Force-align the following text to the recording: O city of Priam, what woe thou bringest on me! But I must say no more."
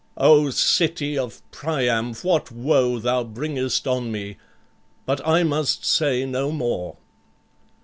O 0.17 0.49
city 0.49 1.15
of 1.15 1.43
Priam, 1.51 2.15
what 2.23 2.51
woe 2.51 2.97
thou 2.97 3.23
bringest 3.23 3.85
on 3.87 4.11
me! 4.11 4.37
But 5.05 5.21
I 5.27 5.43
must 5.43 5.85
say 5.85 6.25
no 6.25 6.51
more." 6.51 6.97